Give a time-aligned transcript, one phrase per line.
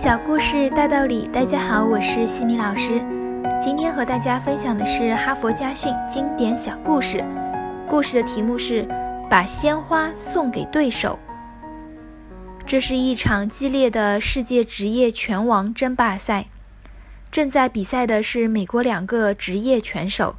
[0.00, 3.04] 小故事大道理，大家好，我是西米老师。
[3.60, 7.20] 今天和大家分享的是哈佛家训经典小故事。
[7.88, 8.86] 故事的题目是
[9.28, 11.18] “把鲜花送给对手”。
[12.64, 16.46] 这是一场激烈的世界职业拳王争霸赛，
[17.32, 20.36] 正在比赛的是美国两个职业拳手。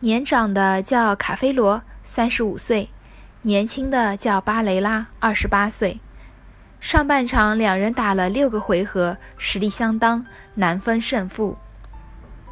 [0.00, 2.90] 年长的叫卡菲罗，三十五岁；
[3.40, 5.98] 年轻的叫巴雷拉，二十八岁。
[6.84, 11.56] 上半场两人打了六个回合，实力相当，难分胜负。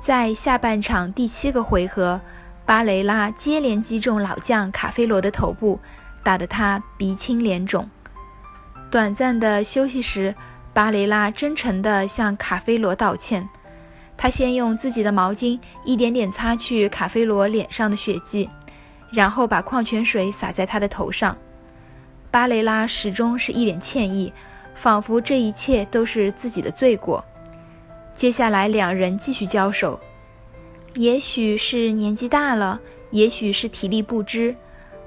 [0.00, 2.18] 在下半场第七个回合，
[2.64, 5.78] 巴雷拉接连击中老将卡菲罗的头部，
[6.24, 7.86] 打得他鼻青脸肿。
[8.90, 10.34] 短暂的休息时，
[10.72, 13.46] 巴雷拉真诚地向卡菲罗道歉。
[14.16, 18.48] 他先用自己的毛巾一点点擦去卡菲罗脸上的血迹，
[19.12, 21.36] 然后把矿泉水洒在他的头上。
[22.32, 24.32] 巴雷拉始终是一脸歉意，
[24.74, 27.22] 仿佛这一切都是自己的罪过。
[28.14, 30.00] 接下来，两人继续交手。
[30.94, 34.56] 也许是年纪大了，也许是体力不支，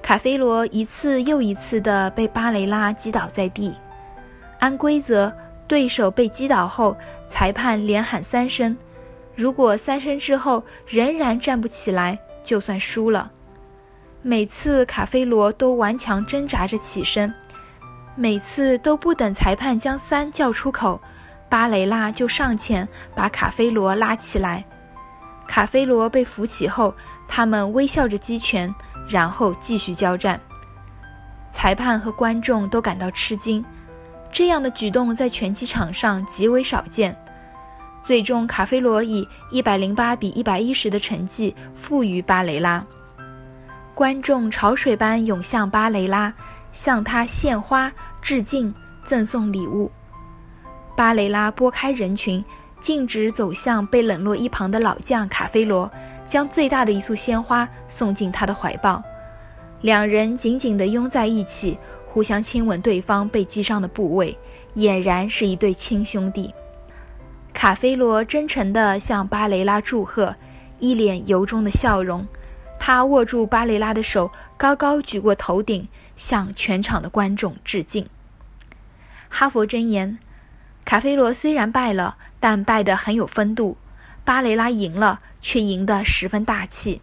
[0.03, 3.73] 卡菲罗一次又一次地被巴雷拉击倒在地。
[4.59, 5.33] 按规则，
[5.67, 6.95] 对手被击倒后，
[7.27, 8.77] 裁判连喊三声，
[9.33, 13.31] 如果三声之后仍然站不起来，就算输了。
[14.27, 17.31] 每次卡菲罗都顽强挣扎着起身，
[18.15, 20.99] 每次都不等裁判将三叫出口，
[21.47, 24.65] 巴雷拉就上前把卡菲罗拉起来。
[25.47, 26.91] 卡菲罗被扶起后，
[27.27, 28.73] 他们微笑着击拳，
[29.07, 30.41] 然后继续交战。
[31.51, 33.63] 裁判和观众都感到吃惊，
[34.31, 37.15] 这样的举动在拳击场上极为少见。
[38.03, 42.83] 最终，卡菲罗以一百零八比一百一十的成绩负于巴雷拉。
[43.95, 46.33] 观众潮水般涌向巴雷拉，
[46.73, 47.89] 向他献花、
[48.21, 49.89] 致敬、赠送礼物。
[50.97, 52.43] 巴雷拉拨开人群，
[52.81, 55.89] 径直走向被冷落一旁的老将卡菲罗，
[56.27, 59.01] 将最大的一束鲜花送进他的怀抱。
[59.79, 64.37] 两人紧紧地拥在一起，互相亲吻对方被击伤的部位，
[64.75, 66.53] 俨然是一对亲兄弟。
[67.53, 70.35] 卡菲罗真诚地向巴雷拉祝贺，
[70.79, 72.27] 一脸由衷的笑容。
[72.79, 78.07] 他握住巴雷拉的手，高高举过头顶，向全场的观众致敬。
[79.27, 80.19] 哈佛箴言：
[80.85, 83.77] 卡菲罗虽然败了，但败得很有风度；
[84.23, 87.01] 巴雷拉赢了，却赢得十分大气。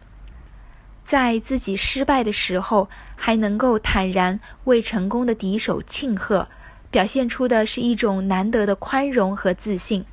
[1.05, 6.49] 在自己失败的时候，还能够坦然为成功的敌手庆贺，
[6.93, 10.05] 表现出的是一种难得的宽容和自信。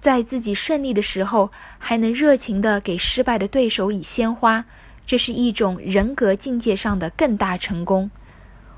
[0.00, 4.64] 在自己胜利的时候，还能热情地给失败的对手以鲜花，
[5.06, 8.10] 这是一种人格境界上的更大成功。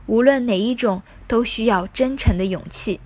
[0.06, 2.99] 无论哪一种，都需要真诚的勇气。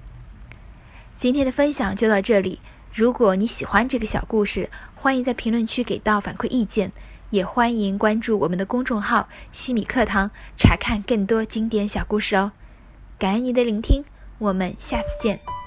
[1.16, 2.60] 今天的分享就到这里。
[2.94, 6.92] 如果你喜欢这个小故事，欢迎在评论区给到反馈意见，
[7.28, 12.52] 也欢迎关注我们的公众号“西米课堂”，查看更多经典小故事哦。
[13.18, 14.02] 感恩你的聆听，
[14.38, 15.65] 我们下次见。